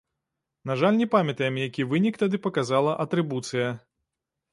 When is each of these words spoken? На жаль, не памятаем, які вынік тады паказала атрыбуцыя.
На 0.69 0.77
жаль, 0.83 0.95
не 1.01 1.07
памятаем, 1.15 1.59
які 1.63 1.85
вынік 1.91 2.17
тады 2.21 2.39
паказала 2.45 2.95
атрыбуцыя. 3.05 3.69